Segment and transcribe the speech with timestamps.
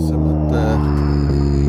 [0.00, 0.62] see mõte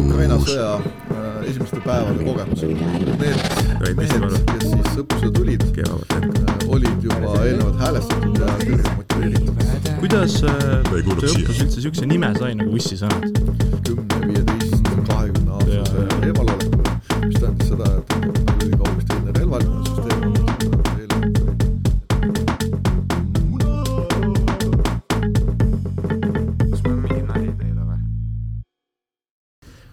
[0.02, 2.74] Ukraina sõja äh, esimeste päevade kogemusel.
[2.74, 9.64] Need mehed, kes siis õppusele tulid, äh, olid juba eelnevalt häälestatud ja kõrgelt motiveeritud.
[10.02, 10.58] kuidas äh,
[10.90, 13.30] see õppus üldse niisuguse nime sai nagu ussisõnad?
[13.86, 14.91] kümne, viieteist,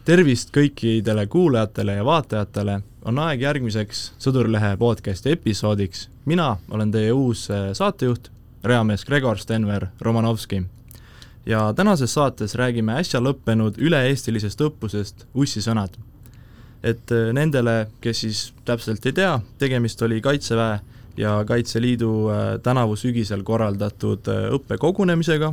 [0.08, 6.08] tervist kõikidele kuulajatele ja vaatajatele, on aeg järgmiseks Sõdurilehe podcasti episoodiks.
[6.24, 8.30] mina olen teie uus äh, saatejuht,
[8.64, 10.62] reamees Gregor Stenver Romanovski.
[11.46, 15.98] ja tänases saates räägime äsja lõppenud üle-eestilisest õppusest Ussisõnad.
[16.82, 20.80] et äh, nendele, kes siis täpselt ei tea, tegemist oli Kaitseväe
[21.16, 25.52] ja Kaitseliidu äh, tänavu sügisel korraldatud õppekogunemisega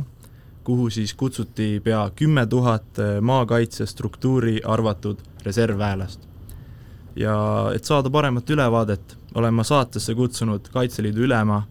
[0.66, 6.20] kuhu siis kutsuti pea kümme tuhat eh, maakaitsestruktuuri arvatud reservväelast.
[7.16, 7.36] ja
[7.74, 11.62] et saada paremat ülevaadet, olen ma saatesse kutsunud Kaitseliidu ülema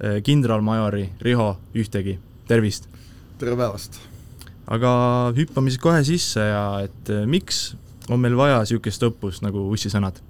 [0.00, 2.18] eh, kindralmajori Riho Ühtegi,
[2.48, 2.88] tervist!
[3.38, 4.00] tere päevast!
[4.66, 4.94] aga
[5.36, 7.74] hüppame siis kohe sisse ja et eh, miks
[8.08, 10.24] on meil vaja niisugust õppust nagu ussisõnad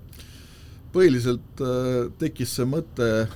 [0.95, 3.33] põhiliselt äh, tekkis see mõte äh,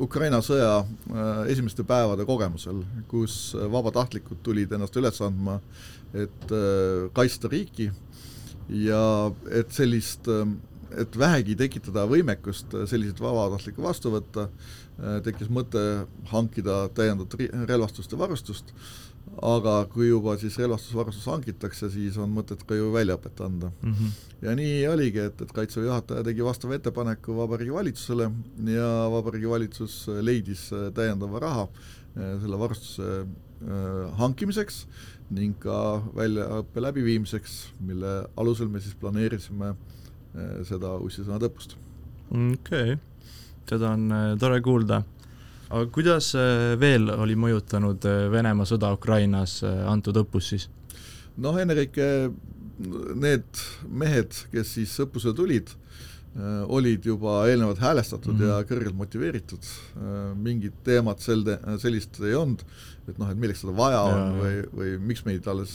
[0.00, 5.58] Ukraina sõja äh, esimeste päevade kogemusel, kus vabatahtlikud tulid ennast üles andma,
[6.16, 6.52] et
[7.14, 7.84] kaitsta riiki
[8.82, 9.02] ja
[9.54, 10.26] et sellist,
[10.98, 14.48] et vähegi tekitada võimekust selliseid vabatahtlikke vastu võtta,
[15.22, 15.84] tekkis mõte
[16.32, 17.38] hankida täiendavat
[17.70, 18.74] relvastust ja varustust
[19.40, 23.92] aga kui juba siis relvastusvarustus hangitakse, siis on mõtet ka ju väljaõpet anda mm.
[23.92, 24.16] -hmm.
[24.46, 28.30] ja nii oligi, et, et Kaitseväe juhataja tegi vastava ettepaneku Vabariigi Valitsusele
[28.74, 34.86] ja Vabariigi Valitsus leidis äh, täiendava raha äh, selle varustuse äh, hankimiseks
[35.30, 39.74] ning ka väljaõppe läbiviimiseks, mille alusel me siis planeerisime
[40.66, 41.76] seda ussisõnade õppust.
[42.30, 42.98] okei okay.,
[43.66, 45.02] seda on tore kuulda
[45.70, 50.66] aga kuidas äh, veel oli mõjutanud äh, Venemaa sõda Ukrainas äh, antud õppus siis?
[51.40, 52.06] noh, ennekõike
[53.20, 55.68] need mehed, kes siis õppusele tulid,
[56.72, 58.60] olid juba eelnevalt häälestatud mm -hmm.
[58.60, 59.66] ja kõrgelt motiveeritud,
[60.40, 62.62] mingit teemat sel te-, sellist ei olnud,
[63.10, 65.74] et noh, et milleks seda vaja on ja, või, või miks meid alles,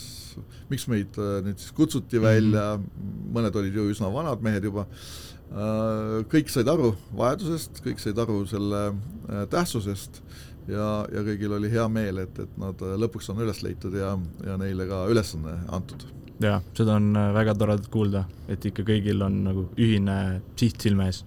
[0.71, 3.29] miks meid nüüd siis kutsuti välja mm, -hmm.
[3.37, 4.87] mõned olid ju üsna vanad mehed juba,
[6.31, 10.21] kõik said aru vajadusest, kõik said aru selle äh, tähtsusest
[10.67, 14.15] ja, ja kõigil oli hea meel, et, et nad äh, lõpuks on üles leitud ja,
[14.45, 16.07] ja neile ka ülesanne antud.
[16.43, 21.23] jaa, seda on väga tore kuulda, et ikka kõigil on nagu ühine siht silme ees.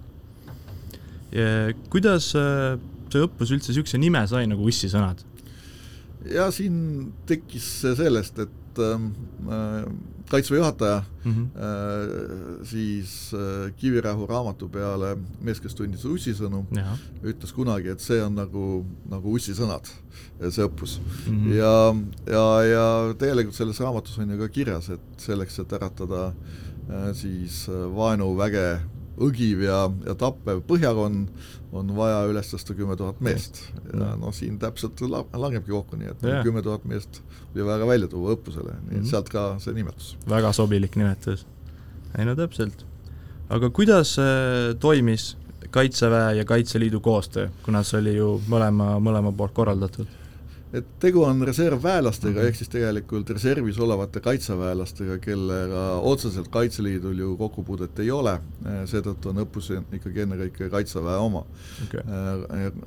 [1.93, 5.25] kuidas see õppus üldse niisuguse nime sai nagu ussisõnad?
[6.29, 9.11] ja siin tekkis see sellest, et ähm,
[9.49, 9.85] äh,
[10.29, 12.65] kaitseväe juhataja mm -hmm.
[12.65, 16.67] siis äh, Kivirähu raamatu peale Mees, kes tundis ussisõnu,
[17.23, 19.89] ütles kunagi, et see on nagu, nagu ussisõnad,
[20.51, 21.33] see õppus mm.
[21.33, 21.55] -hmm.
[21.55, 21.95] ja,
[22.27, 26.33] ja, ja tegelikult selles raamatus on ju ka kirjas, et selleks, et äratada
[27.13, 28.81] siis vaenuväge
[29.25, 31.31] õgiv ja, ja tappev põhjakond,
[31.73, 33.61] on vaja üles tõsta kümme tuhat meest.
[33.93, 37.23] ja noh, siin täpselt la-, langebki kokku, nii et kümme tuhat meest
[37.55, 39.11] oli vaja välja tuua õppusele, nii et mm -hmm.
[39.11, 40.17] sealt ka see nimetus.
[40.29, 41.47] väga sobilik nimetus.
[42.19, 42.87] ei no täpselt.
[43.49, 45.37] aga kuidas äh, toimis
[45.71, 50.07] Kaitseväe ja Kaitseliidu koostöö, kuna see oli ju mõlema, mõlema poolt korraldatud?
[50.73, 52.49] Et tegu on reservväelastega -hmm.
[52.49, 58.41] ehk siis tegelikult reservis olevate kaitseväelastega, kellega otseselt Kaitseliidul ju kokkupuudet ei ole,
[58.85, 61.45] seetõttu on õppus ikkagi ennekõike Kaitseväe oma
[61.85, 62.03] okay..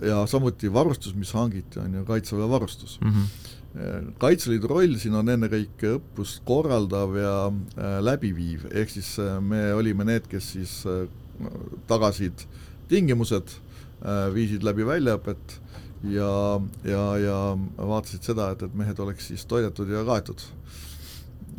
[0.02, 3.10] ja samuti varustus, mis hangiti, on ju Kaitseväe varustus mm.
[3.10, 3.60] -hmm.
[4.20, 10.04] Kaitseliidu roll siin on ennekõike õppust korraldav ja äh, läbiviiv, ehk siis äh, me olime
[10.10, 11.06] need, kes siis äh,
[11.88, 12.44] tagasid
[12.92, 13.54] tingimused,
[14.34, 15.54] viisid läbi väljaõpet
[16.04, 17.38] ja, ja, ja
[17.78, 20.42] vaatasid seda, et, et mehed oleks siis toidetud ja kaetud.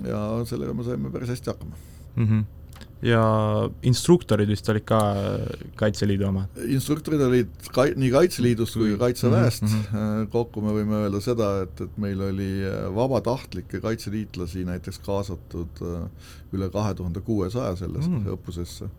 [0.07, 0.19] ja
[0.49, 1.77] sellega me saime päris hästi hakkama
[2.17, 2.27] mm.
[2.27, 2.45] -hmm
[3.03, 3.23] ja
[3.83, 4.99] instruktorid vist olid ka
[5.79, 6.61] Kaitseliidu omad?
[6.71, 10.29] instruktorid olid ka, nii Kaitseliidust kui ka Kaitseväest mm, -hmm.
[10.31, 12.51] kokku me võime öelda seda, et, et meil oli
[12.95, 16.07] vabatahtlikke kaitseliitlasi näiteks kaasatud äh,
[16.55, 18.37] üle kahe tuhande kuuesaja sellesse mm -hmm.
[18.37, 18.91] õppusesse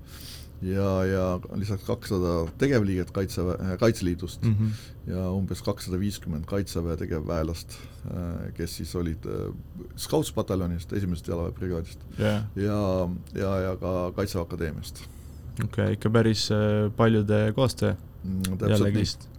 [0.64, 1.24] ja, ja
[1.60, 5.12] lisaks kakssada tegevliiget Kaitseväe, äh, Kaitseliidust mm -hmm.
[5.12, 7.78] ja umbes kakssada viiskümmend Kaitseväe tegevväelast,
[8.08, 9.54] äh, kes siis olid äh,
[9.98, 12.44] Scoutspataljonist, esimesest jalaväebrigaadist yeah.
[12.56, 15.04] ja, ja, ja ka Kaitseväe Akadeemiast.
[15.64, 16.50] okei okay,, ikka päris
[16.98, 17.94] paljude koostöö
[18.24, 19.30] mm, jällegist.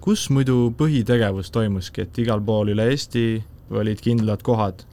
[0.00, 4.84] kus muidu põhitegevus toimuski, et igal pool üle Eesti olid kindlad kohad?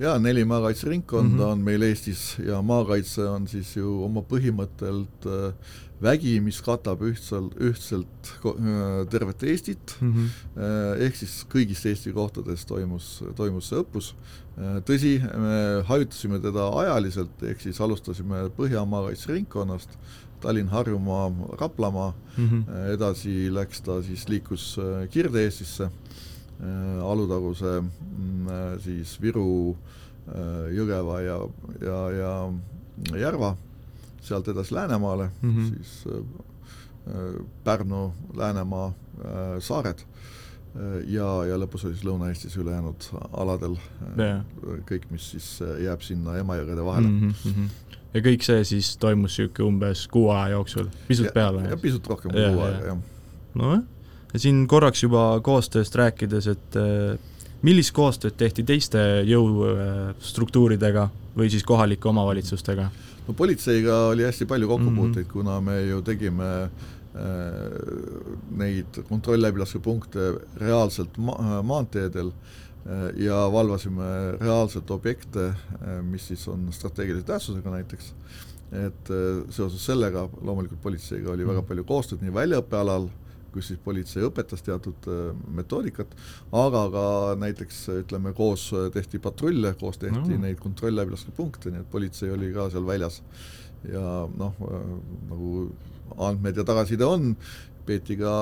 [0.00, 1.52] Jaa, neli maakaitseringkonda mm -hmm.
[1.52, 5.54] on meil Eestis ja maakaitse on siis ju oma põhimõttelt äh,
[6.02, 10.56] vägi, mis katab ühtselt, ühtselt äh, tervet Eestit mm, -hmm.
[11.06, 14.14] ehk siis kõigist Eesti kohtades toimus, toimus see õppus.
[14.84, 19.96] Tõsi, me hajutasime teda ajaliselt, ehk siis alustasime Põhja maakaitseringkonnast,
[20.40, 22.92] Tallinn, Harjumaa, Raplamaa mm, -hmm.
[22.92, 24.76] edasi läks ta siis, liikus
[25.10, 25.90] Kirde-Eestisse,
[27.02, 29.76] Alutaguse mm, siis Viru,
[30.70, 31.38] Jõgeva ja,
[31.82, 32.32] ja, ja
[33.18, 33.56] Järva
[34.22, 35.68] sealt edasi Läänemaale mm, -hmm.
[35.68, 43.76] siis äh, Pärnu, Läänemaa äh,, saared äh, ja, ja lõpus oli siis Lõuna-Eestis ülejäänud aladel
[44.18, 44.44] yeah.
[44.90, 45.48] kõik, mis siis
[45.82, 47.34] jääb sinna Emajõgede vahele mm.
[47.46, 47.96] -hmm.
[48.14, 51.68] ja kõik see siis toimus niisugune umbes kuu aja jooksul, pisut ja, peale?
[51.68, 52.98] ja pisut rohkem kui kuu aega, jah.
[53.54, 54.01] nojah, ja
[54.36, 56.78] siin korraks juba koostööst rääkides, et
[57.62, 62.90] millist koostööd tehti teiste jõustruktuuridega või siis kohalike omavalitsustega?
[63.26, 65.32] no politseiga oli hästi palju kokkupuuteid mm, -hmm.
[65.32, 66.70] kuna me ju tegime äh,
[68.50, 77.26] neid kontrollläbilaskepunkte reaalselt ma maanteedel äh, ja valvasime reaalselt objekte äh,, mis siis on strateegilise
[77.26, 78.14] tähtsusega näiteks,
[78.72, 81.68] et äh, seoses sellega loomulikult politseiga oli väga mhm.
[81.68, 83.08] palju koostööd nii väljaõppe alal,
[83.52, 86.14] kus siis politsei õpetas teatud äh, metoodikat,
[86.56, 87.04] aga ka
[87.40, 90.42] näiteks ütleme, koos äh, tehti patrulle, koos tehti no.
[90.46, 93.22] neid kontrollläbilaskepunkte, nii et politsei oli ka seal väljas.
[93.88, 94.90] ja noh, äh,
[95.30, 95.52] nagu
[96.16, 97.32] andmed ja tagasiside on,
[97.86, 98.34] peeti ka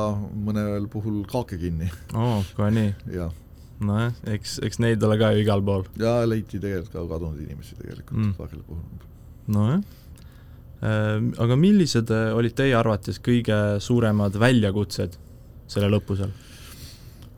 [0.46, 1.90] mõnel puhul kaake kinni.
[2.14, 2.90] oo, kohe nii?
[3.16, 3.32] jah
[3.80, 5.86] nojah, eks, eks neid ole ka ju igal pool.
[6.00, 8.34] ja leiti tegelikult ka kadunud inimesi tegelikult mm.
[8.36, 9.08] kaagele puhul.
[9.56, 9.80] nojah
[10.80, 15.18] aga millised äh, olid teie arvates kõige suuremad väljakutsed
[15.70, 16.32] sellel õppusel?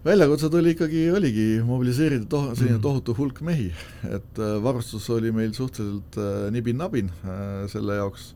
[0.02, 2.82] väljakutsed oli ikkagi, oligi mobiliseerida to-, selline mhm.
[2.82, 3.68] tohutu hulk mehi,
[4.06, 7.10] et äh, varustus oli meil suhteliselt äh, nibin-nabin
[7.70, 8.32] selle jaoks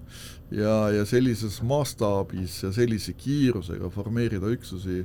[0.55, 5.05] ja, ja sellises mastaabis ja sellise kiirusega formeerida üksusi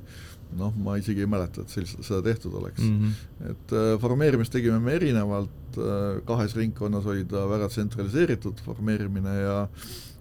[0.58, 3.02] noh, ma isegi ei mäleta, et sellist, seda tehtud oleks mm.
[3.02, 3.52] -hmm.
[3.54, 9.58] et äh, formeerimist tegime me erinevalt äh,, kahes ringkonnas oli ta väga tsentraliseeritud formeerimine ja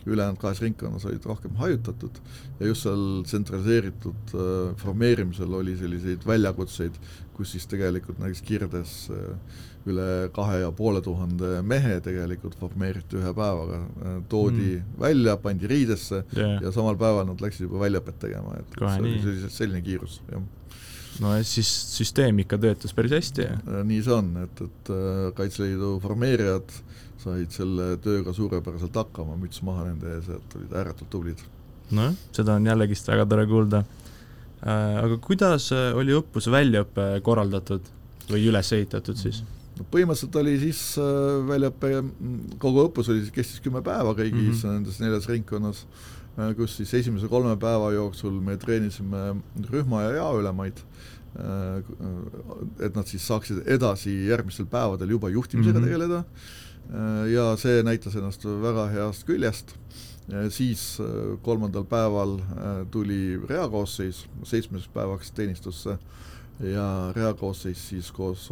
[0.07, 2.21] ülejäänud kahes ringkonnas olid rohkem hajutatud
[2.61, 6.97] ja just seal tsentraliseeritud äh, formeerimisel oli selliseid väljakutseid,
[7.37, 13.33] kus siis tegelikult näiteks Kirdes äh, üle kahe ja poole tuhande mehe tegelikult formeeriti ühe
[13.37, 13.81] päevaga,
[14.29, 14.97] toodi mm.
[15.01, 16.59] välja, pandi riidesse yeah.
[16.61, 19.21] ja samal päeval nad läksid juba väljaõpet tegema, et Kohe see nii.
[19.25, 20.43] oli selline kiirus, jah.
[21.25, 23.47] no ja siis süsteem ikka töötas päris hästi?
[23.57, 26.75] Äh, nii see on, et, et äh, Kaitseliidu formeerijad
[27.21, 31.41] said selle tööga suurepäraselt hakkama, müts maha nende ees, et olid ääretult tublid.
[31.97, 33.81] nojah, seda on jällegist väga tore kuulda.
[34.61, 37.89] Äh, aga kuidas oli õppuse väljaõpe korraldatud
[38.31, 39.60] või üles ehitatud siis mm.?
[39.91, 41.93] Põhimõtteliselt oli siis äh, väljaõpe,
[42.63, 44.79] kogu õppus oli, kestis kümme päeva kõigis mm -hmm.
[44.79, 45.85] nendes neljas ringkonnas
[46.39, 49.41] äh,, kus siis esimese kolme päeva jooksul me treenisime
[49.71, 51.83] rühma ja jaoülemaid äh,,
[52.81, 55.89] et nad siis saaksid edasi järgmistel päevadel juba juhtimisega mm -hmm.
[55.89, 56.25] tegeleda
[57.31, 59.77] ja see näitas ennast väga heast küljest
[60.51, 60.99] siis
[61.43, 62.41] kolmandal päeval
[62.91, 65.99] tuli reakoosseis seitsmeseks päevaks teenistusse
[66.61, 68.51] ja reakoosseis siis koos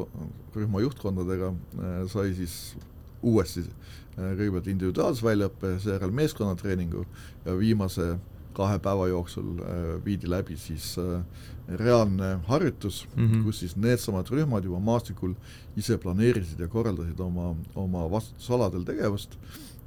[0.56, 2.76] rühma juhtkondadega äh, sai siis
[3.22, 7.04] uuesti äh, kõigepealt individuaalse väljaõppe, seejärel meeskonnatreeningu
[7.44, 8.14] ja viimase
[8.56, 10.96] kahe päeva jooksul äh, viidi läbi siis
[11.68, 13.42] reaalne harjutus mm, -hmm.
[13.44, 15.34] kus siis needsamad rühmad juba maastikul
[15.76, 19.36] ise planeerisid ja korraldasid oma, oma vastutusaladel tegevust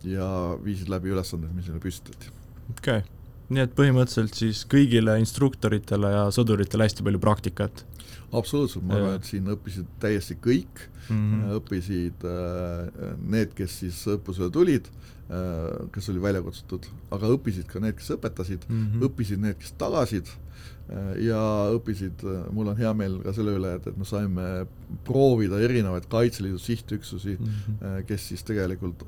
[0.04, 2.30] ja viisid läbi ülesanded, mis neile püstitati.
[2.78, 3.21] okei okay.,
[3.52, 7.86] nii et põhimõtteliselt siis kõigile instruktoritele ja sõduritele hästi palju praktikat
[8.38, 11.56] absoluutselt, ma arvan, et siin õppisid täiesti kõik mm, -hmm.
[11.60, 17.84] õppisid äh, need, kes siis õppusele tulid äh,, kes oli välja kutsutud, aga õppisid ka
[17.84, 19.06] need, kes õpetasid mm, -hmm.
[19.10, 21.42] õppisid need, kes tagasid äh, ja
[21.76, 24.50] õppisid, äh, mul on hea meel ka selle üle, et, et me saime
[25.08, 28.04] proovida erinevaid Kaitseliidu sihtüksusi mm, -hmm.
[28.08, 29.04] kes siis tegelikult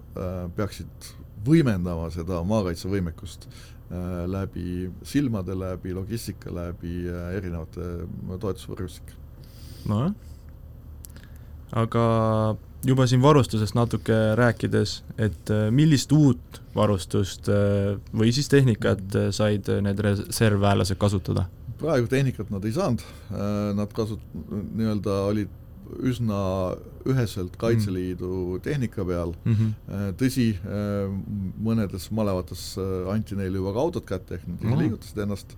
[0.56, 3.48] peaksid võimendama seda maakaitsevõimekust
[4.28, 9.18] läbi silmade, läbi logistika, läbi äh, erinevate äh, toetusvõrgustike.
[9.90, 10.14] nojah,
[11.84, 12.06] aga
[12.88, 17.48] juba siin varustusest natuke rääkides, et millist uut varustust
[18.12, 21.48] või siis tehnikat said need reservväelased kasutada?
[21.84, 23.02] praegu tehnikat nad ei saanud,
[23.76, 24.24] nad kasut-,
[24.78, 25.52] nii-öelda olid
[26.04, 26.42] üsna
[27.10, 30.18] üheselt Kaitseliidu tehnika peal mm, -hmm.
[30.20, 31.08] tõsi, äh,
[31.64, 34.82] mõnedes malevates äh, anti neile juba ka autod kätte, ehk nad ise mm.
[34.84, 35.58] liigutasid ennast,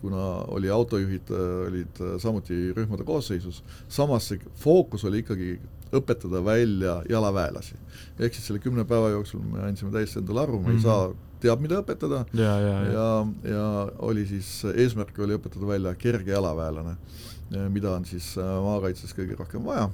[0.00, 1.30] kuna oli autojuhid,
[1.66, 5.54] olid samuti rühmade koosseisus, samas see fookus oli ikkagi
[5.94, 7.76] õpetada välja jalaväelasi.
[8.18, 10.70] ehk siis selle kümne päeva jooksul me andsime täiesti endale aru, me mm -hmm.
[10.70, 10.82] ei mhm.
[10.82, 11.14] saa
[11.44, 12.92] teab, mida õpetada ja, ja, ja.
[12.92, 16.96] ja, ja oli siis, eesmärk oli õpetada välja kerge jalaväelane,
[17.50, 19.90] mida on siis maakaitses kõige rohkem vaja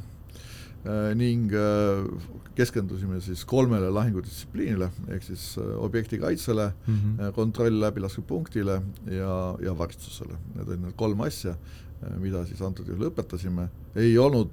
[0.80, 2.07] Äh, ning äh,
[2.57, 7.33] keskendusime siis kolmele lahingudistsipliinile, ehk siis äh, objekti kaitsele mm, -hmm.
[7.37, 8.80] kontroll läbilaskepunktile
[9.12, 10.38] ja, ja varistusele.
[10.54, 11.54] Need olid need kolm asja,
[12.16, 14.50] mida siis antud juhul õpetasime, ei olnud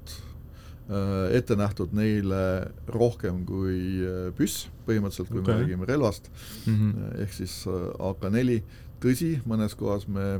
[1.35, 2.41] ette nähtud neile
[2.87, 4.05] rohkem kui
[4.37, 5.53] püss, põhimõtteliselt kui okay.
[5.53, 6.29] me räägime relvast
[6.65, 7.09] mm, -hmm.
[7.23, 8.61] ehk siis AK4,
[9.03, 10.39] tõsi, mõnes kohas me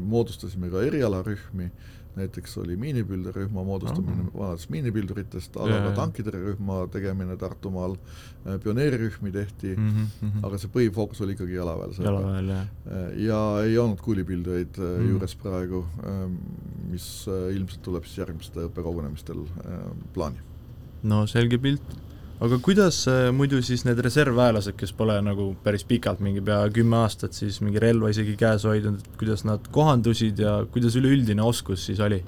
[0.00, 1.70] moodustasime ka erialarühmi,
[2.16, 4.40] näiteks oli miinipilderühma moodustamine oh.
[4.40, 5.84] vanadest miinipilduritest, aga yeah.
[5.86, 7.94] ka tankitõrjerühma tegemine Tartumaal,
[8.46, 10.46] äh, pioneerirühmi tehti mm, -hmm.
[10.48, 11.94] aga see põhifookus oli ikkagi jalaväel.
[12.08, 12.66] jalaväel, jah.
[12.86, 15.08] Äh, ja ei olnud kuulipildujaid mm -hmm.
[15.12, 16.36] juures praegu, ähm,
[16.90, 19.46] mis ilmselt tuleb siis järgmistel õppekogunemistel
[20.14, 20.38] plaani.
[21.02, 21.98] no selge pilt
[22.44, 27.00] aga kuidas äh, muidu siis need reservväelased, kes pole nagu päris pikalt, mingi pea kümme
[27.02, 32.02] aastat siis mingi relva isegi käes hoidnud, kuidas nad kohandusid ja kuidas üleüldine oskus siis
[32.04, 32.22] oli?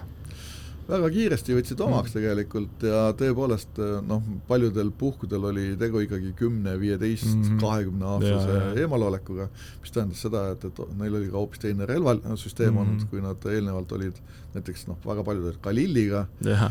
[0.91, 2.17] Väga kiiresti võtsid omaks mm.
[2.19, 7.59] tegelikult ja tõepoolest noh, paljudel puhkudel oli tegu ikkagi kümne, viieteist, mhm.
[7.63, 9.49] kahekümne aastase eemalolekuga,
[9.83, 12.83] mis tähendas seda, et, et neil oli ka hoopis teine relvasüsteem mm -hmm.
[12.83, 14.21] olnud, kui nad eelnevalt olid
[14.55, 16.63] näiteks noh, väga paljud olid Galiliga äh,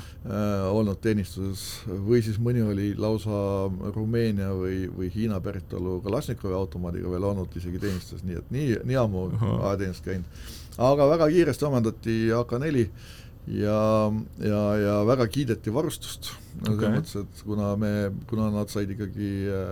[0.71, 7.29] olnud teenistuses või siis mõni oli lausa Rumeenia või, või Hiina päritolu Kalašnikovi automaadiga veel
[7.31, 10.43] olnud isegi teenistuses, nii et nii, nii ammu ajateenistust käinud.
[10.89, 12.85] aga väga kiiresti omandati AK4
[13.49, 14.11] ja,
[14.43, 16.75] ja, ja väga kiideti varustust okay..
[16.75, 17.91] selles mõttes, et kuna me,
[18.29, 19.71] kuna nad said ikkagi äh,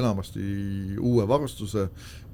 [0.00, 0.44] enamasti
[1.00, 1.86] uue varustuse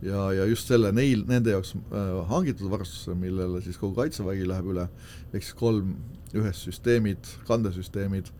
[0.06, 4.72] ja, ja just selle neil, nende jaoks äh, hangitud varustuse, millele siis kogu Kaitsevägi läheb
[4.74, 4.88] üle,
[5.30, 5.94] ehk siis kolm
[6.36, 8.30] ühes süsteemid, kandesüsteemid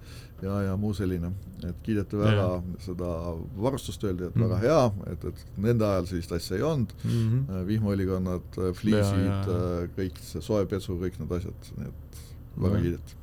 [0.42, 1.32] ja, ja muu selline,
[1.66, 2.60] et kiideti väga ja.
[2.82, 3.08] seda
[3.60, 4.46] varustust, öeldi, et mm.
[4.46, 7.66] väga hea, et, et nende ajal sellist asja ei olnud mm, -hmm.
[7.68, 9.50] vihmaõlikonnad, fliisid,
[9.98, 12.09] kõik see soepesu, kõik need asjad, nii et
[12.56, 13.18] väga kiideti.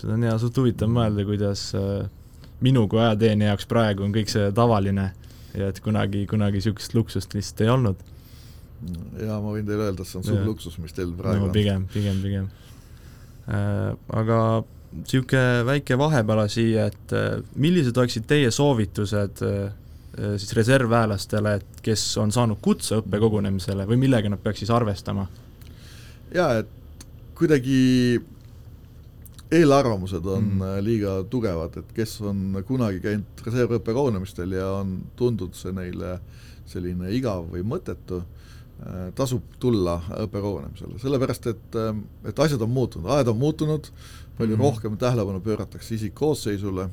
[0.00, 2.06] seda on hea, suht huvitav mõelda, kuidas äh,
[2.62, 5.10] minu kui ajateenija jaoks praegu on kõik see tavaline
[5.58, 8.04] ja et kunagi, kunagi niisugust luksust lihtsalt ei olnud.
[9.20, 11.56] jaa, ma võin teile öelda, et see on suur luksus, mis teil praegu no, on.
[11.56, 12.48] pigem, pigem, pigem
[13.48, 13.92] äh,.
[14.22, 14.38] Aga
[14.92, 19.70] niisugune väike vahepala siia, et äh, millised oleksid teie soovitused äh
[20.12, 25.24] siis reservväelastele, et kes on saanud kutse õppekogunemisele või millega nad peaks siis arvestama?
[26.34, 27.06] jaa, et
[27.38, 28.20] kuidagi
[29.52, 30.76] eelarvamused on mm.
[30.84, 36.16] liiga tugevad, et kes on kunagi käinud reservõppe kogunemistel ja on tundunud see neile
[36.68, 41.92] selline igav või mõttetu, äh, tasub tulla õppekogunemisele, sellepärast et, äh,
[42.30, 43.90] et asjad on muutunud, ajad on muutunud,
[44.38, 44.62] palju -hmm.
[44.62, 46.88] rohkem tähelepanu pööratakse isikkoosseisule,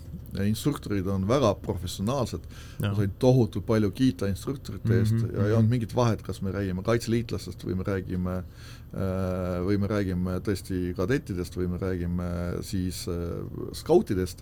[0.45, 2.41] instruktorid on väga professionaalsed,
[2.79, 5.37] ma sain tohutult palju kiita instruktorite eest mm -hmm.
[5.37, 8.43] ja ei olnud mingit vahet, kas me räägime kaitseliitlastest või me räägime
[8.89, 12.29] Äh, või me räägime tõesti kadettidest või me räägime
[12.65, 13.35] siis äh,
[13.77, 14.41] skautidest,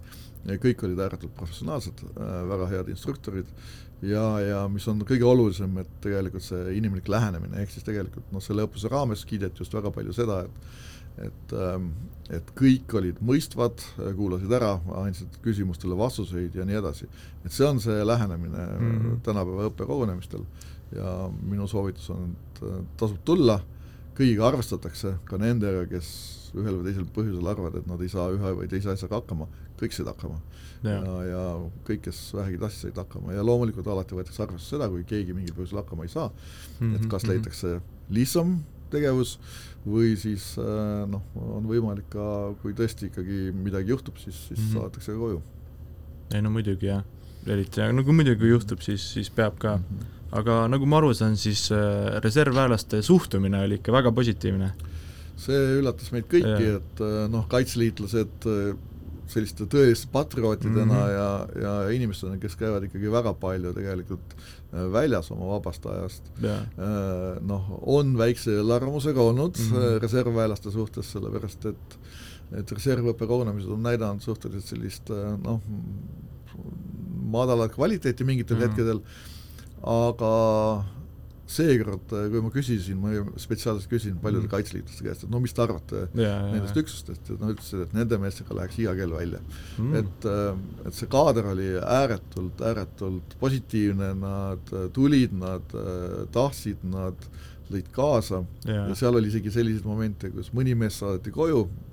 [0.63, 3.49] kõik olid ääretult professionaalsed, äh, väga head instruktorid.
[4.07, 8.43] Ja, ja mis on kõige olulisem, et tegelikult see inimlik lähenemine, ehk siis tegelikult noh,
[8.45, 11.91] selle õppuse raames kiideti just väga palju seda, et et, ähm,
[12.29, 13.83] et kõik olid mõistvad,
[14.17, 17.07] kuulasid ära, andsid küsimustele vastuseid ja nii edasi.
[17.45, 19.21] et see on see lähenemine mm -hmm.
[19.23, 20.43] tänapäeva õppekogunemistel
[20.95, 22.61] ja minu soovitus on, et
[22.97, 23.61] tasub tulla
[24.17, 26.07] kõigiga arvestatakse, ka nendega, kes
[26.57, 29.47] ühel või teisel põhjusel arvavad, et nad ei saa ühe või teise asjaga hakkama,
[29.77, 30.39] kõik said hakkama.
[30.83, 31.43] ja, ja, ja
[31.87, 35.55] kõik, kes vähegi tahtsid, said hakkama ja loomulikult alati võetakse arvesse seda, kui keegi mingil
[35.57, 37.31] põhjusel hakkama ei saa mm, -hmm, et kas mhm.
[37.31, 38.59] leitakse lihtsam
[38.91, 39.37] tegevus
[39.87, 42.25] või siis äh, noh, on võimalik ka,
[42.61, 44.73] kui tõesti ikkagi midagi juhtub, siis, siis mm -hmm.
[44.79, 45.41] saadetakse koju.
[46.35, 47.03] ei no muidugi jah,
[47.47, 51.13] eriti, no kui muidugi juhtub, siis, siis peab ka mm -hmm aga nagu ma aru
[51.15, 54.73] saan, siis äh, reservväelaste suhtumine oli ikka väga positiivne.
[55.37, 58.71] see üllatas meid kõiki, et äh, noh, kaitseliitlased äh,
[59.31, 61.13] selliste tõeliste patriootidena mm -hmm.
[61.13, 64.35] ja, ja inimestena, kes käivad ikkagi väga palju tegelikult
[64.93, 66.31] väljas oma vabast ajast,
[67.41, 69.99] noh, on väikse eelarvamusega olnud mm -hmm.
[70.01, 71.99] reservväelaste suhtes, sellepärast et
[72.57, 75.09] et reservõppe kogunemised on näidanud suhteliselt sellist
[75.43, 75.61] noh,
[77.27, 78.69] madalat kvaliteeti mingitel mm -hmm.
[78.69, 79.01] hetkedel
[79.83, 80.85] aga
[81.47, 84.51] seekord, kui ma küsisin, ma spetsiaalselt küsisin paljude mm.
[84.51, 86.83] kaitseliitlaste käest, et no mis te arvate yeah, nendest yeah.
[86.83, 89.97] üksustest, et nad ütlesid, et nende meestega läheks iga kell välja mm..
[90.01, 97.29] et, äh, et see kaader oli ääretult, ääretult positiivne, nad tulid, nad äh, tahtsid, nad
[97.71, 98.85] lõid kaasa ja.
[98.87, 101.86] ja seal oli isegi selliseid momente, kus mõni mees saadeti koju äh,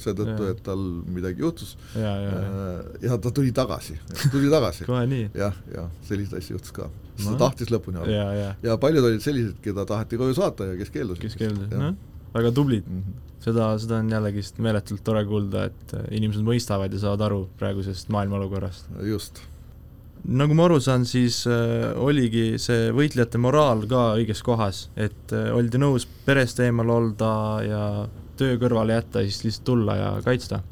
[0.00, 2.82] seetõttu, et tal midagi juhtus ja, ja, ja.
[3.02, 3.96] ja ta tuli tagasi,
[4.32, 4.86] tuli tagasi
[5.42, 7.34] jah, jah, selliseid asju juhtus ka, sest no.
[7.34, 8.14] ta tahtis lõpuni olla.
[8.14, 8.52] ja, ja.
[8.70, 11.26] ja paljud olid sellised, keda taheti koju saata ja kes keeldusid.
[11.26, 11.98] kes keeldusid, noh,
[12.34, 13.02] väga tublid mm.
[13.02, 13.44] -hmm.
[13.44, 18.08] seda, seda on jällegist meeletult tore kuulda, et äh, inimesed mõistavad ja saavad aru praegusest
[18.08, 18.86] maailma olukorrast.
[19.02, 19.42] just
[20.28, 25.50] nagu ma aru saan, siis äh, oligi see võitlejate moraal ka õiges kohas, et äh,
[25.56, 27.32] oldi nõus perest eemal olda
[27.64, 27.84] ja
[28.40, 30.62] töö kõrvale jätta ja siis lihtsalt tulla ja kaitsta?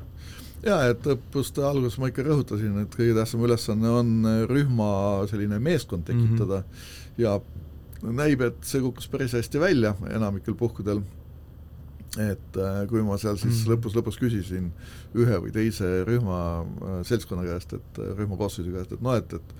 [0.64, 4.90] jaa, et õppuste alguses ma ikka rõhutasin, et kõige tähtsam ülesanne on rühma
[5.30, 7.22] selline meeskond tekitada mm -hmm.
[7.22, 7.38] ja
[8.02, 11.02] näib, et see kukkus päris hästi välja enamikel puhkudel
[12.16, 13.72] et äh, kui ma seal siis mm.
[13.72, 14.70] lõpus, lõpus küsisin
[15.18, 19.34] ühe või teise rühma äh, seltskonna käest, et äh, rühma koosseisu käest, et noh, et,
[19.36, 19.54] et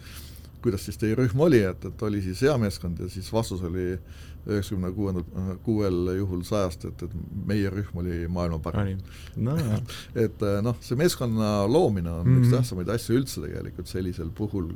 [0.62, 3.92] kuidas siis teie rühm oli, et, et oli siis hea meeskond ja siis vastus oli
[4.48, 5.24] üheksakümne kuuendal,
[5.64, 7.16] kuuel juhul sajast, et, et
[7.50, 9.02] meie rühm oli maailma parim.
[9.36, 9.56] no
[10.24, 12.40] et noh, see meeskonna loomine on mm -hmm.
[12.40, 12.56] üks mhm.
[12.56, 14.72] tähtsamaid asju üldse tegelikult sellisel puhul,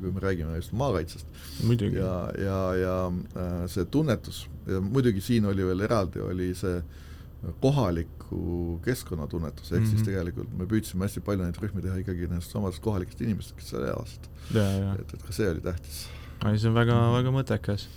[0.00, 1.26] kui me räägime just maakaitsest.
[1.92, 7.06] ja, ja, ja see tunnetus ja muidugi siin oli veel eraldi, oli see äh,
[8.28, 9.90] kohaliku keskkonnatunnetus, ehk mm -hmm.
[9.90, 10.04] siis mhm.
[10.04, 13.82] tegelikult me püüdsime hästi palju neid rühmi teha ikkagi nendest samadest kohalikest inimestest, kes seal
[13.82, 14.28] elasid.
[15.00, 16.08] et, et ka see oli tähtis.
[16.46, 17.16] ei, see on väga mm, -hmm.
[17.16, 17.88] väga mõttekas.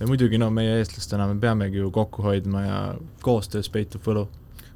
[0.00, 4.28] ja muidugi no meie eestlastena me peamegi ju kokku hoidma ja koostöös peitub võlu.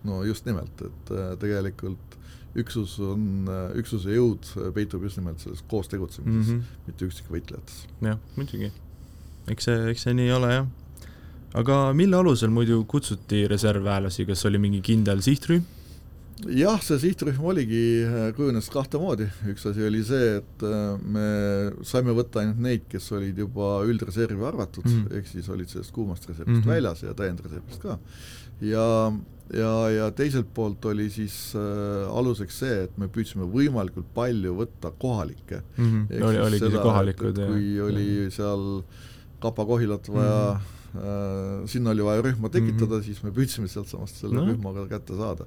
[0.04, 2.18] no just nimelt, et äh, tegelikult
[2.54, 6.86] üksus on, äh, üksuse jõud peitub just nimelt selles koos tegutsemises mm, -hmm.
[6.86, 7.86] mitte üksikvõitlejates.
[8.00, 8.72] jah, muidugi.
[9.48, 10.66] eks see, eks see nii ole, jah
[11.58, 15.64] aga mille alusel muidu kutsuti reservväelasi, kas oli mingi kindel sihtrühm?
[16.50, 21.26] jah, see sihtrühm oligi, äh, kujunes kahte moodi, üks asi oli see, et äh, me
[21.86, 25.20] saime võtta ainult neid, kes olid juba üldreservi arvatud mm, -hmm.
[25.20, 26.74] ehk siis olid sellest kuumast reservist mm -hmm.
[26.74, 27.98] väljas ja täiendreservist ka.
[28.60, 29.12] ja,
[29.54, 34.92] ja, ja teiselt poolt oli siis äh, aluseks see, et me püüdsime võimalikult palju võtta
[34.98, 35.84] kohalikke mm.
[35.84, 36.26] -hmm.
[36.26, 37.48] oli, oligi seda, kohalikud, jah.
[37.48, 38.82] kui oli seal
[39.38, 40.81] Kapa-Kohilat vaja mm -hmm
[41.66, 43.04] sinna oli vaja rühma tekitada mm, -hmm.
[43.04, 44.44] siis me püüdsime sealtsamast selle no.
[44.50, 45.46] rühma ka kätte saada.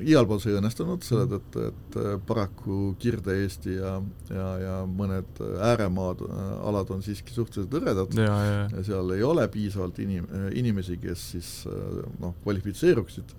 [0.00, 1.32] igal pool see ei õnnestunud, selle mhm.
[1.34, 3.98] tõttu, et äh, paraku Kirde-Eesti ja,
[4.30, 8.62] ja, ja mõned ääremaad, äh, alad on siiski suhteliselt hõredad ja, ja.
[8.72, 11.52] ja seal ei ole piisavalt inim-, inimesi, kes siis
[12.20, 13.36] noh, kvalifitseeruksid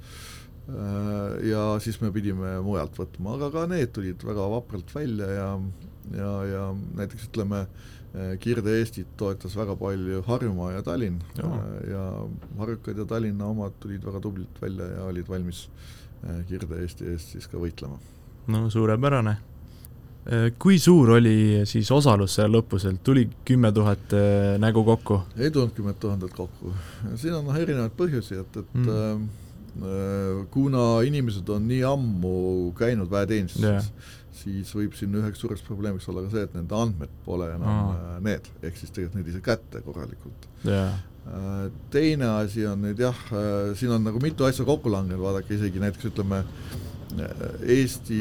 [1.43, 5.49] ja siis me pidime mujalt võtma, aga ka need tulid väga vapralt välja ja
[6.13, 6.63] ja, ja
[6.99, 12.03] näiteks ütleme, Äh, Kirde-Eestit toetas väga palju Harjumaa ja Tallinn ja, äh, ja
[12.59, 15.63] Harjukad ja Tallinna omad tulid väga tublilt välja ja olid valmis
[16.21, 17.97] äh, Kirde-Eesti eest siis ka võitlema.
[18.47, 19.37] no suurepärane.
[20.59, 24.13] Kui suur oli siis osalus sellel õppusel, tuli kümme tuhat
[24.61, 25.17] nägu kokku?
[25.35, 26.71] ei tulnud kümmet tuhandet kokku,
[27.19, 29.25] siin on noh erinevaid põhjusi, et, et mm.
[29.83, 32.37] äh, kuna inimesed on nii ammu
[32.77, 37.17] käinud väeteenistuses yeah siis võib siin üheks suureks probleemiks olla ka see, et nende andmed
[37.25, 38.19] pole enam Aa.
[38.25, 40.47] need, ehk siis tegelikult neid ei saa kätte korralikult.
[40.67, 41.01] Yeah..
[41.93, 45.79] Teine asi on nüüd jah, äh, siin on nagu mitu asja kokku langenud, vaadake isegi
[45.79, 46.41] näiteks ütleme,
[47.15, 47.45] äh,
[47.77, 48.19] Eesti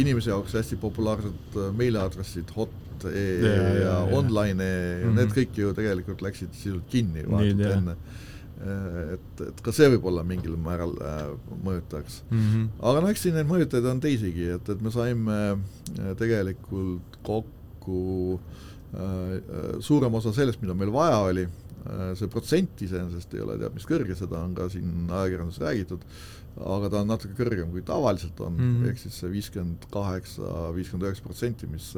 [0.00, 5.18] inimese jaoks hästi populaarsed äh, meiliaadressid hot.ee ja, ja, ja online.ee -hmm.
[5.20, 7.98] need kõik ju tegelikult läksid sisuliselt kinni vahetult enne.
[7.98, 8.24] Äh,
[8.58, 11.28] et, et ka see võib olla mingil määral äh,
[11.62, 12.38] mõjutajaks mm.
[12.40, 12.64] -hmm.
[12.90, 18.00] aga no eks siin neid mõjutajaid on teisigi, et, et me saime äh, tegelikult kokku
[18.34, 23.60] äh, äh, suurem osa sellest, mida meil vaja oli äh,, see protsent iseenesest ei ole
[23.62, 26.08] teab mis kõrge, seda on ka siin ajakirjanduses räägitud,
[26.58, 28.90] aga ta on natuke kõrgem, kui tavaliselt on mm, -hmm.
[28.90, 31.94] ehk siis see viiskümmend kaheksa, viiskümmend üheksa protsenti, mis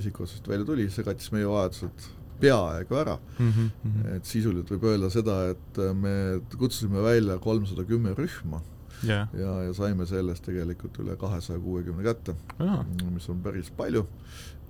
[0.00, 2.08] isikuotsust välja tuli, see kattis meie vajadused
[2.42, 3.52] peaaegu ära mm.
[3.54, 4.02] -hmm.
[4.16, 6.14] et sisuliselt võib öelda seda, et me
[6.58, 8.62] kutsusime välja kolmsada kümme rühma
[9.04, 9.28] yeah.
[9.38, 14.06] ja, ja saime sellest tegelikult üle kahesaja kuuekümne kätte ah., mis on päris palju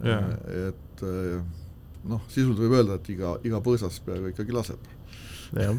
[0.04, 0.32] yeah..
[0.68, 1.06] et
[2.08, 4.90] noh, sisuliselt võib öelda, et iga, iga põõsas peaaegu ikkagi laseb.
[5.54, 5.76] jah,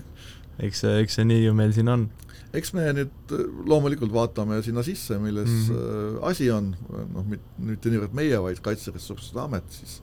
[0.63, 2.07] eks see, eks see nii ju meil siin on
[2.53, 3.33] eks me nüüd
[3.69, 6.19] loomulikult vaatame sinna sisse, milles mm -hmm.
[6.29, 6.75] asi on,
[7.13, 7.25] noh,
[7.57, 10.01] mitte niivõrd meie, vaid Kaitseressursside Amet siis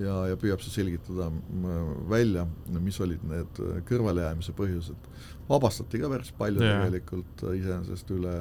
[0.00, 1.30] ja, ja püüab siis selgitada
[2.10, 2.46] välja,
[2.80, 5.08] mis olid need kõrvalejäämise põhjused.
[5.48, 6.84] vabastati ka päris palju yeah.
[6.84, 8.36] tegelikult iseenesest üle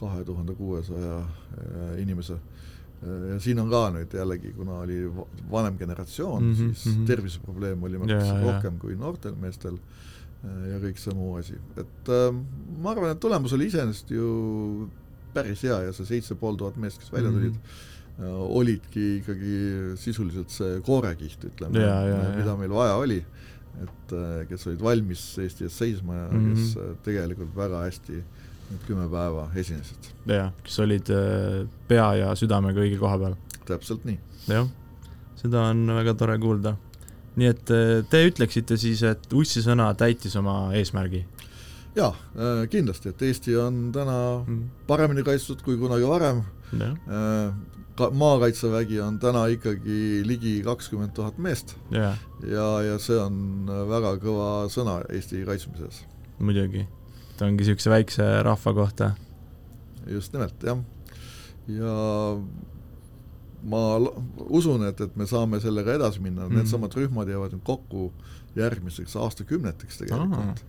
[0.00, 2.38] kahe tuhande kuuesaja äh, inimese.
[3.00, 5.02] ja siin on ka nüüd jällegi, kuna oli
[5.50, 7.06] vanem generatsioon mm, -hmm, siis mm -hmm.
[7.06, 8.80] terviseprobleem oli märksa rohkem yeah.
[8.80, 10.10] kui noortel meestel äh,
[10.42, 12.32] ja kõik see muu asi, et äh,
[12.80, 14.88] ma arvan, et tulemus oli iseenesest ju
[15.34, 17.88] päris hea ja see seitse pool tuhat meest, kes välja tulid mm, -hmm
[18.28, 19.54] olidki ikkagi
[20.00, 21.84] sisuliselt see koorekiht, ütleme,
[22.36, 23.24] mida meil vaja oli.
[23.80, 26.38] et äh, kes olid valmis Eesti eest seisma ja mm.
[26.40, 26.54] -hmm.
[26.56, 28.16] kes äh, tegelikult väga hästi
[28.70, 30.10] need kümme päeva esinesid.
[30.26, 33.36] jah, kes olid äh, pea ja südamega õige koha peal.
[33.66, 34.18] täpselt nii.
[34.48, 34.68] jah,
[35.36, 36.76] seda on väga tore kuulda.
[37.36, 41.24] Nii et äh, te ütleksite siis, et ussisõna täitis oma eesmärgi?
[41.96, 42.12] jaa,
[42.70, 44.70] kindlasti, et Eesti on täna Mm.
[44.86, 46.44] paremini kaitstud kui kunagi varem,
[46.78, 46.94] jah,
[47.98, 52.16] ka maakaitsevägi on täna ikkagi ligi kakskümmend tuhat meest jah,
[52.46, 56.04] ja, ja see on väga kõva sõna Eesti kaitsmises.
[56.38, 56.86] muidugi.
[57.36, 59.10] ta ongi niisuguse väikse rahva kohta.
[60.06, 60.78] just nimelt, jah.
[61.68, 61.96] ja
[63.62, 63.98] ma
[64.48, 66.60] usun, et, et me saame sellega edasi minna mm, Mhm.
[66.60, 68.10] needsamad rühmad jäävad nüüd kokku
[68.56, 70.64] järgmiseks aastakümneteks tegelikult.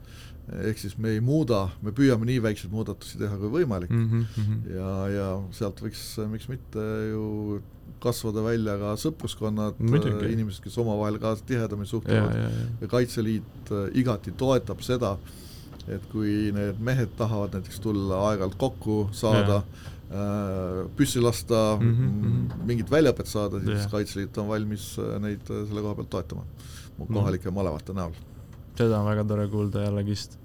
[0.51, 4.25] ehk siis me ei muuda, me püüame nii väikseid muudatusi teha kui võimalik mm mm.
[4.37, 4.71] -hmm.
[4.75, 7.61] ja, ja sealt võiks, miks mitte ju
[7.99, 10.33] kasvada välja ka sõpruskonnad, Muidugi.
[10.33, 12.65] inimesed, kes omavahel ka tihedamini ja, suhtlevad ja, ja.
[12.81, 15.17] ja Kaitseliit äh, igati toetab seda,
[15.87, 19.91] et kui need mehed tahavad näiteks tulla aeg-ajalt kokku, saada äh,
[20.97, 22.27] püssi lasta mm, Mhm, -hmm.
[22.51, 22.65] mhm.
[22.67, 23.91] mingit väljaõpet saada, siis Jah.
[23.91, 26.43] Kaitseliit on valmis äh, neid äh, selle koha pealt toetama
[26.99, 27.05] No.
[27.13, 28.11] kohalike malevate näol.
[28.77, 30.37] seda on väga tore kuulda jällegist.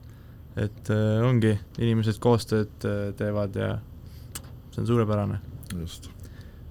[0.57, 3.79] et äh, ongi, inimesed koostööd äh, teevad ja
[4.73, 5.41] see on suurepärane
[5.81, 6.09] just.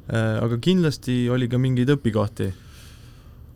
[0.10, 0.44] äh,.
[0.44, 2.52] aga kindlasti oli ka mingeid õpikohti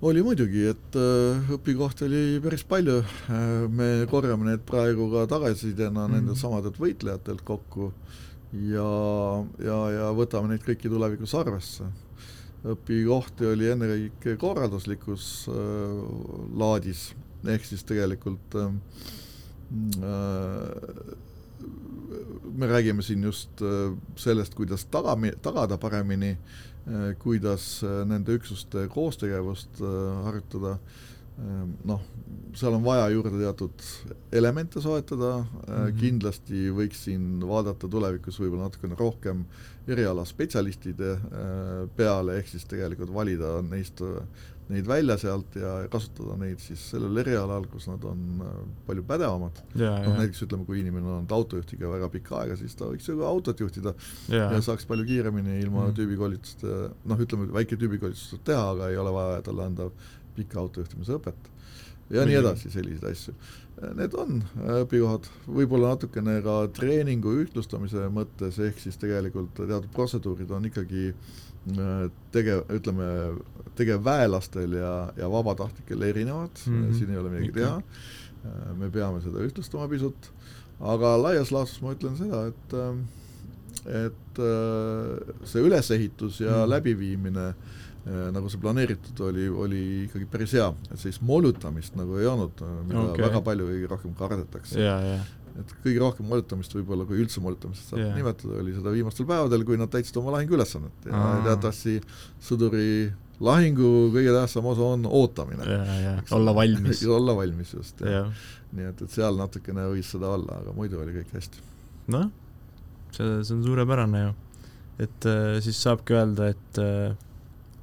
[0.01, 5.89] oli muidugi, et äh, õpikohti oli päris palju äh,, me korjame need praegu ka tagasisidena
[5.89, 6.05] mm Mhm.
[6.05, 6.13] -hmm.
[6.15, 7.93] nendelt samadelt võitlejatelt kokku
[8.53, 8.89] ja,
[9.63, 11.89] ja, ja võtame neid kõiki tulevikus arvesse.
[12.65, 15.55] õpikohti oli ennekõike korralduslikus äh,
[16.59, 17.13] laadis,
[17.47, 18.73] ehk siis tegelikult äh,
[20.03, 21.15] äh,
[22.59, 28.87] me räägime siin just äh, sellest, kuidas taga, tagada paremini äh, kuidas äh, nende üksuste
[28.91, 30.77] koostegevust äh, harjutada,
[31.85, 32.03] noh,
[32.57, 33.83] seal on vaja juurde teatud
[34.31, 35.65] elemente soetada mm.
[35.65, 35.97] -hmm.
[35.99, 39.45] kindlasti võiks siin vaadata tulevikus võib-olla natukene rohkem
[39.89, 44.01] erialaspetsialistide äh, peale, ehk siis tegelikult valida neist,
[44.69, 48.43] neid välja sealt ja kasutada neid siis sellel erialal, kus nad on
[48.85, 49.63] palju pädevamad.
[50.05, 53.17] noh, näiteks ütleme, kui inimene on olnud autojuhtiga väga pikka aega, siis ta võiks ju
[53.17, 53.95] ka autot juhtida
[54.29, 55.97] ja, ja saaks palju kiiremini ilma mm.
[55.97, 56.67] tüübikoolitust,
[57.09, 59.89] noh, ütleme väike tüübikoolitust teha, aga ei ole vaja talle anda
[60.39, 61.49] pikka autojuhtimise õpet.
[62.09, 63.35] ja nii edasi, selliseid asju.
[63.95, 64.41] Need on
[64.81, 71.13] õpikohad, võib-olla natukene ka treeningu ühtlustamise mõttes, ehk siis tegelikult teatud protseduurid on ikkagi
[72.33, 73.07] tegev, ütleme,
[73.77, 76.97] tegevväelastel ja, ja vabatahtlikel erinevad mm, -hmm.
[76.97, 77.81] siin ei ole midagi teha,
[78.79, 80.31] me peame seda ühtlustama pisut,
[80.79, 82.77] aga laias laastus ma ütlen seda, et
[83.89, 84.41] et
[85.47, 86.69] see ülesehitus ja mm -hmm.
[86.69, 87.53] läbiviimine
[88.07, 93.03] nagu see planeeritud oli, oli ikkagi päris hea, et sellist molutamist nagu ei olnud, mida
[93.11, 93.25] okay.
[93.27, 94.79] väga palju kõige rohkem kardetakse.
[95.59, 98.15] et kõige rohkem molutamist võib-olla, kui üldse molutamist saab yeah.
[98.15, 101.97] nimetada, oli seda viimastel päevadel, kui nad täitsid oma lahinguülesannet ja teatavasti
[102.49, 102.89] sõduri
[103.43, 105.63] lahingu kõige tähtsam osa on ootamine.
[106.35, 110.99] olla valmis olla valmis just, nii et, et seal natukene võis seda olla, aga muidu
[111.03, 111.63] oli kõik hästi.
[112.15, 112.29] noh,
[113.11, 114.35] see, see on suurepärane ju.
[115.05, 117.17] et äh, siis saabki öelda, et äh,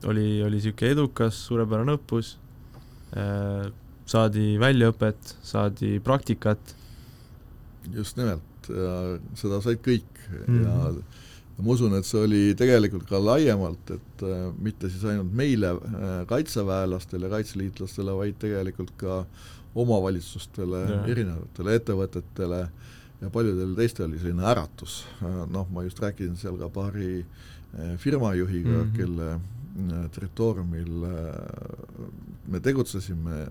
[0.05, 2.37] oli, oli niisugune edukas, suurepärane õppus
[3.17, 3.69] äh,,
[4.07, 6.75] saadi väljaõpet, saadi praktikat.
[7.95, 8.69] just nimelt,
[9.39, 10.65] seda said kõik mm -hmm.
[10.65, 15.71] ja ma usun, et see oli tegelikult ka laiemalt, et äh, mitte siis ainult meile
[15.73, 19.25] äh,, kaitseväelastele, kaitseliitlastele, vaid tegelikult ka
[19.75, 22.61] omavalitsustele, erinevatele ettevõtetele
[23.21, 25.05] ja paljudele teistele oli selline äratus.
[25.53, 27.25] noh, ma just rääkisin seal ka paari
[27.97, 28.97] firmajuhiga mm, -hmm.
[28.97, 29.41] kelle
[30.15, 31.07] territooriumil
[32.47, 33.43] me tegutsesime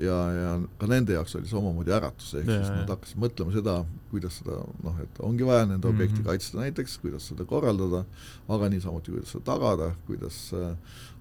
[0.00, 3.54] ja, ja ka nende jaoks oli see omamoodi äratus, ehk ja, siis nad hakkasid mõtlema
[3.54, 3.76] seda,
[4.10, 5.94] kuidas seda noh, et ongi vaja nende mm -hmm.
[5.94, 8.04] objekti kaitsta näiteks, kuidas seda korraldada,
[8.48, 10.76] aga niisamuti, kuidas seda tagada, kuidas äh,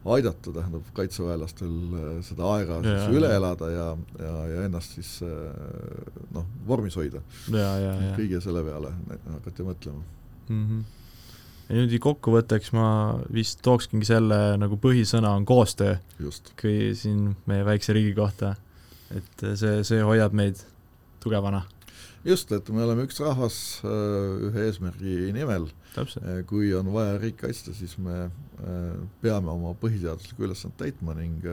[0.05, 5.19] aidata, tähendab, kaitseväelastel äh, seda aega ja, siis üle elada ja, ja, ja ennast siis
[5.23, 7.21] äh, noh, vormis hoida.
[8.15, 8.93] kõige selle peale
[9.34, 10.01] hakati mõtlema
[10.49, 10.65] mm.
[10.65, 10.98] -hmm
[11.69, 12.88] ja niimoodi kokkuvõtteks ma
[13.34, 15.99] vist tookski selle nagu põhisõna on koostöö.
[16.60, 18.55] kui siin meie väikse riigi kohta,
[19.13, 20.63] et see, see hoiab meid
[21.21, 21.62] tugevana.
[22.25, 25.69] just, et me oleme üks rahvas ühe eesmärgi nimel.
[26.49, 28.29] kui on vaja riiki kaitsta, siis me
[29.21, 31.45] peame oma põhiseaduslikku ülesannet täitma ning,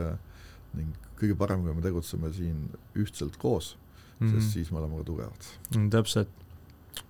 [0.75, 4.41] ning kõige parem, kui me tegutseme siin ühtselt koos mm, -hmm.
[4.41, 5.91] sest siis me oleme ka tugevad mm,.
[5.91, 6.46] täpselt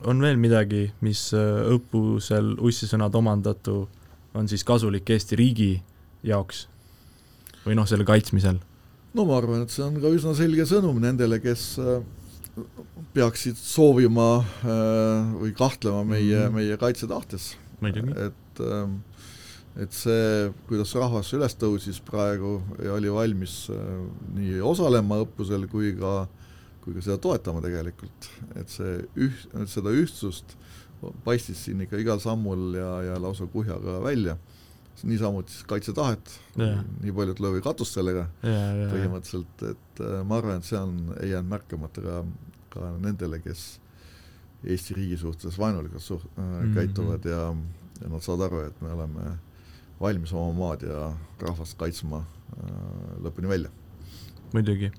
[0.04, 3.84] on veel midagi, mis õppusel ussisõnad omandatu
[4.36, 5.70] on siis kasulik Eesti riigi
[6.26, 6.66] jaoks
[7.64, 8.60] või noh, selle kaitsmisel?
[9.16, 11.78] no ma arvan, et see on ka üsna selge sõnum nendele, kes
[13.16, 14.30] peaksid soovima
[14.62, 16.56] või kahtlema meie mm, -hmm.
[16.56, 17.56] meie kaitsetahtes.
[17.82, 18.98] et ähm,
[19.76, 23.68] et see, kuidas rahvas üles tõusis praegu ja oli valmis
[24.34, 26.26] nii osalema õppusel kui ka,
[26.86, 30.54] kui ka seda toetama tegelikult, et see üht, seda ühtsust
[31.26, 34.36] paistis siin ikka igal sammul ja, ja lausa kuhjaga välja.
[35.02, 40.64] niisamuti siis kaitsetahet, nii paljud löövi katus sellega ja, põhimõtteliselt, et äh, ma arvan, et
[40.64, 42.22] see on, ei jäänud märkamata ka,
[42.72, 43.66] ka nendele, kes
[44.66, 46.74] Eesti riigi suhtes vaenulikult suht- äh, mm -hmm.
[46.74, 47.42] käituvad ja,
[48.00, 49.36] ja nad saavad aru, et me oleme
[50.00, 53.70] valmis oma maad ja rahvast kaitsma äh, lõpuni välja.
[54.52, 54.90] muidugi.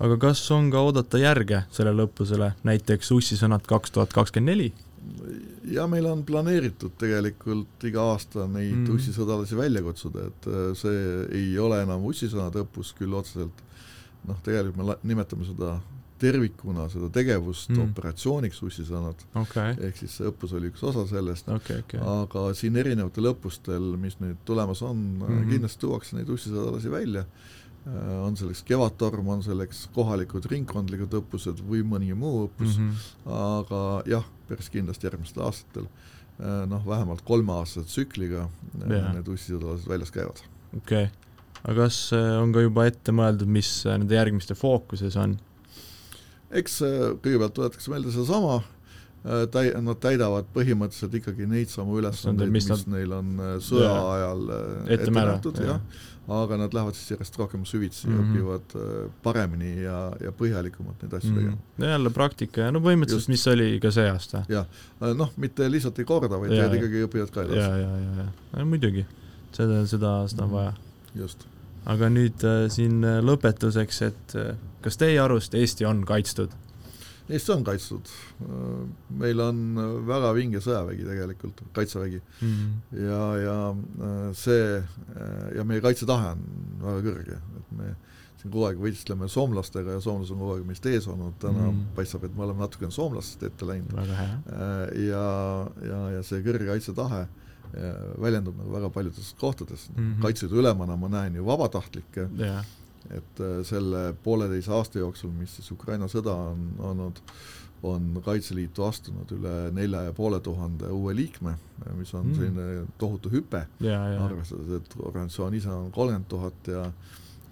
[0.00, 4.72] Aga kas on ka oodata järge sellele õppusele, näiteks ussisõnad kaks tuhat kakskümmend neli?
[5.70, 8.94] ja meil on planeeritud tegelikult iga aasta neid mm.
[8.96, 11.02] ussisõdalasi välja kutsuda, et äh, see
[11.34, 13.62] ei ole enam ussisõnade õppus küll otseselt,
[14.26, 15.76] noh, tegelikult me nimetame seda
[16.18, 17.90] tervikuna seda tegevust mm.
[17.90, 22.00] operatsiooniks ussisõnad okay., ehk siis see õppus oli üks osa sellest okay,, okay.
[22.00, 25.50] aga siin erinevatel õppustel, mis nüüd tulemas on mm, -hmm.
[25.52, 27.26] kindlasti tuuakse neid ussisõdalasi välja
[27.86, 33.34] on selleks Kevadtorm, on selleks kohalikud ringkondlikud õppused või mõni muu õppus mm, -hmm.
[33.36, 38.48] aga jah, päris kindlasti järgmistel aastatel äh, noh, vähemalt kolmeaastase tsükliga
[38.80, 39.06] yeah.
[39.06, 40.42] Äh, need ussisõdalased väljas käivad.
[40.76, 41.12] okei okay.,
[41.62, 45.38] aga kas on ka juba ette mõeldud, mis nende järgmiste fookuses on?
[46.50, 46.80] eks
[47.22, 48.58] kõigepealt tuletakse meelde sedasama,
[49.54, 52.92] täi-, nad täidavad põhimõtteliselt ikkagi neid samu ülesandeid, mis, mis nad...
[52.98, 54.44] neil on sõja ajal
[54.90, 58.30] ette, nähtud, jah ja aga nad lähevad siis järjest rohkem süvitsi mm, -hmm.
[58.32, 61.58] õpivad äh, paremini ja, ja põhjalikumalt neid asju mm -hmm.
[61.78, 61.92] tegema.
[61.92, 64.42] jälle praktika ja no põhimõtteliselt, mis oli ka see aasta.
[64.48, 64.66] jah,
[65.02, 67.58] äh, noh, mitte lihtsalt ei korda, vaid tead ikkagi õpivad ka edasi.
[67.58, 69.06] ja, ja, ja, ja muidugi,
[69.52, 70.72] seda, seda, seda on vaja.
[71.14, 71.46] just.
[71.84, 76.50] aga nüüd äh, siin lõpetuseks, et äh, kas teie arust Eesti on kaitstud?
[77.26, 78.10] Eesti on kaitstud,
[79.18, 79.62] meil on
[80.06, 82.52] väga vinge sõjavägi tegelikult, kaitsevägi mm.
[82.52, 83.00] -hmm.
[83.02, 84.68] ja, ja äh, see
[85.56, 86.44] ja meie kaitsetahe on
[86.84, 87.94] väga kõrge, et me
[88.36, 91.82] siin kogu aeg võistleme soomlastega ja soomlased on kogu aeg meist ees olnud, täna mm.
[91.98, 93.98] paistab, et me oleme natukene soomlastest ette läinud.
[93.98, 95.26] Äh, ja,
[95.82, 100.96] ja, ja see kõrge kaitsetahe äh, väljendub nagu väga paljudes kohtades mm -hmm., Kaitseliidu ülemana
[100.96, 102.62] ma näen ju vabatahtlikke yeah
[103.10, 107.20] et äh, selle pooleteise aasta jooksul, mis siis Ukraina sõda on olnud,
[107.86, 111.54] on Kaitseliitu astunud üle nelja ja poole tuhande uue liikme,
[111.98, 112.38] mis on mm.
[112.38, 113.66] selline tohutu hüpe,
[114.24, 116.90] arvestades, et organisatsioon ise on kolmkümmend tuhat ja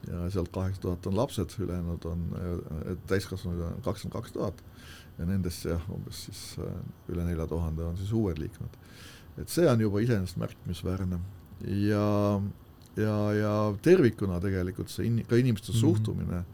[0.04, 2.24] ja sealt kaheksa tuhat on lapsed, ülejäänud on,
[3.08, 4.58] täiskasvanuid on kakskümmend kaks tuhat
[5.18, 6.74] ja nendest jah, umbes siis äh,
[7.12, 8.78] üle nelja tuhande on siis uued liikmed.
[9.38, 11.18] et see on juba iseenesest märkimisväärne
[11.88, 12.04] ja
[12.96, 15.80] ja, ja tervikuna tegelikult see in-, ka inimeste mm -hmm.
[15.80, 16.44] suhtumine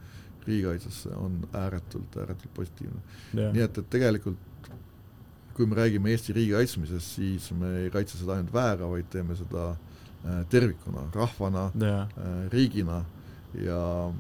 [0.47, 3.01] riigikaitsesse on ääretult, ääretult positiivne
[3.35, 3.53] yeah..
[3.53, 4.39] nii et, et tegelikult
[5.55, 9.37] kui me räägime Eesti riigi kaitsmisest, siis me ei kaitse seda ainult väega, vaid teeme
[9.37, 9.71] seda
[10.25, 13.05] äh, tervikuna, rahvana yeah., äh, riigina
[13.55, 14.13] ja,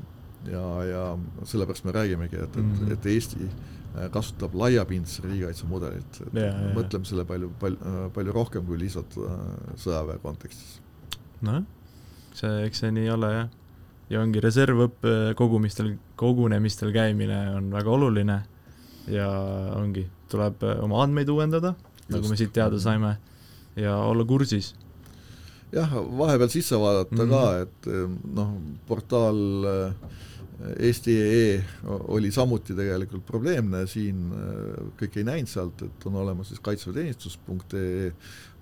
[0.50, 1.04] ja, ja
[1.44, 2.92] sellepärast me räägimegi, et, et mm, -hmm.
[2.92, 6.76] et Eesti äh, kasutab laiapindse riigikaitse mudelit, et yeah, yeah.
[6.76, 9.16] mõtleme selle palju, palju, palju rohkem kui lihtsalt
[9.76, 10.80] sõjaväe kontekstis.
[11.40, 11.64] nojah
[12.36, 13.48] see, eks see nii ole jah.
[14.10, 18.38] ja ongi reservõppe kogumistel, kogunemistel käimine on väga oluline
[19.10, 19.28] ja
[19.76, 21.74] ongi, tuleb oma andmeid uuendada,
[22.10, 23.16] nagu me siit teada saime,
[23.78, 24.74] ja olla kursis.
[25.72, 27.30] jah, vahepeal sisse vaadata mm -hmm.
[27.30, 29.94] ka, et noh, portaal äh,
[30.76, 31.64] Eesti.ee
[32.12, 38.12] oli samuti tegelikult probleemne, siin äh, kõik ei näinud sealt, et on olemas siis kaitseväeteenistus.ee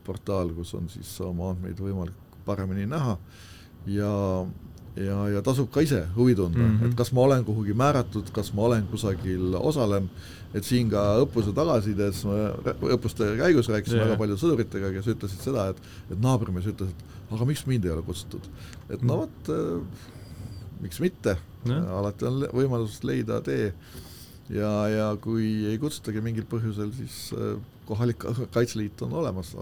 [0.04, 3.16] portaal, kus on siis oma andmeid võimalik paremini näha
[3.88, 4.14] ja
[4.98, 6.90] ja, ja tasub ka ise huvi tunda mm, -hmm.
[6.90, 10.08] et kas ma olen kuhugi määratud, kas ma olen kusagil osalen,
[10.54, 12.24] et siin ka õppuse tagasisides,
[12.96, 14.08] õppuste käigus rääkisin yeah.
[14.08, 17.94] väga paljude sõduritega, kes ütlesid seda, et et naabrimees ütles, et aga miks mind ei
[17.94, 18.50] ole kutsutud.
[18.88, 19.20] et no mhm.
[19.22, 20.04] vot äh,,
[20.80, 23.72] miks mitte yeah., alati on võimalus leida tee
[24.50, 29.54] ja, ja kui ei kutsutagi mingil põhjusel, siis äh, kohalik Kaitseliit on olemas,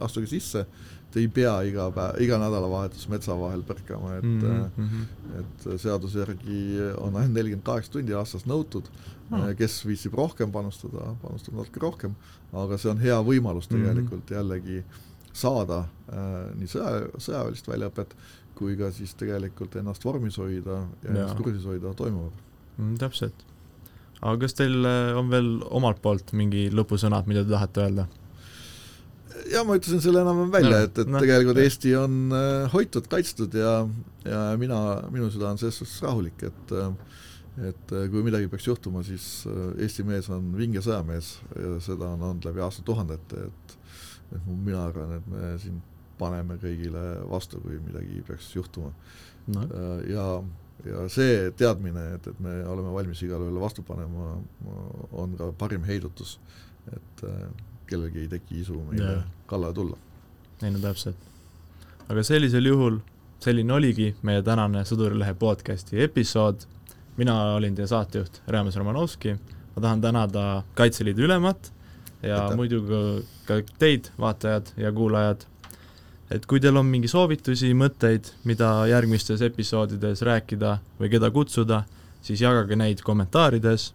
[0.00, 0.66] astuge sisse
[1.12, 5.40] et ei pea iga päev, iga nädalavahetus metsa vahel põrkama, et mm -hmm.
[5.40, 6.60] et seaduse järgi
[6.96, 8.88] on ainult nelikümmend kaheksa tundi aastas nõutud
[9.30, 12.14] no., äh, kes viitsib rohkem panustada, panustab natuke rohkem,
[12.52, 13.76] aga see on hea võimalus mhm.
[13.76, 14.36] tegelikult mm -hmm.
[14.36, 14.84] jällegi
[15.32, 18.16] saada äh, nii sõja, sõjaväelist väljaõpet
[18.54, 21.10] kui ka siis tegelikult ennast vormis hoida ja, ja.
[21.10, 22.36] ennast kursis hoida toimuvaga
[22.78, 22.96] mm,.
[23.00, 23.44] täpselt.
[24.20, 28.08] aga kas teil äh, on veel omalt poolt mingi lõpusõnad, mida te tahate öelda?
[29.52, 31.64] Jah, ma ütlesin selle enam-vähem välja no,, et, et no, tegelikult no.
[31.66, 33.74] Eesti on äh, hoitud, kaitstud ja,
[34.26, 34.78] ja mina,
[35.14, 36.90] minu süda on selles suhtes rahulik, et äh,
[37.68, 39.44] et äh, kui midagi peaks juhtuma, siis
[39.76, 43.78] Eesti mees on vinge sõjamees ja seda on olnud läbi aastatuhandete, et
[44.32, 45.82] et mina arvan, et me siin
[46.16, 48.92] paneme kõigile vastu, kui midagi peaks juhtuma
[49.52, 49.66] no..
[50.08, 50.24] ja,
[50.88, 54.38] ja see teadmine, et, et me oleme valmis igale ühele vastu panema,
[55.12, 56.38] on ka parim heidutus,
[56.88, 57.44] et äh,
[57.86, 59.96] kellelgi ei teki isu meile kallale tulla.
[60.62, 61.16] ei no täpselt.
[62.08, 62.98] aga sellisel juhul,
[63.42, 66.66] selline oligi meie tänane Sõdurilehe podcasti episood,
[67.16, 69.36] mina olin teie saatejuht Reames Romanovski,
[69.74, 71.72] ma tahan tänada Kaitseliidu ülemat
[72.22, 72.56] ja Aitäh.
[72.56, 75.46] muidugi ka teid, vaatajad ja kuulajad,
[76.30, 81.82] et kui teil on mingi soovitusi, mõtteid, mida järgmistes episoodides rääkida või keda kutsuda,
[82.22, 83.90] siis jagage neid kommentaarides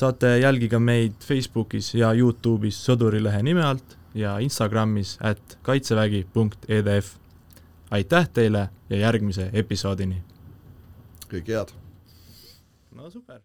[0.00, 7.10] saate jälgida meid Facebookis ja Youtube'is Sõdurilehe nime alt ja Instagramis at kaitsevägi.edf.
[7.90, 10.22] aitäh teile ja järgmise episoodini!
[11.28, 11.74] kõike head!
[12.96, 13.42] no super!